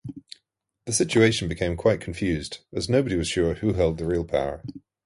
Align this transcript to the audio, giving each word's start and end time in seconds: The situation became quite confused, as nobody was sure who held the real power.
The 0.87 0.93
situation 0.93 1.47
became 1.47 1.77
quite 1.77 2.01
confused, 2.01 2.61
as 2.73 2.89
nobody 2.89 3.15
was 3.15 3.27
sure 3.27 3.53
who 3.53 3.73
held 3.73 3.99
the 3.99 4.07
real 4.07 4.25
power. 4.25 4.63